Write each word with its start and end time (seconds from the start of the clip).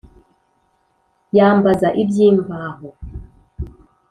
yambaza 1.37 1.87
iby’imvaho 2.01 2.87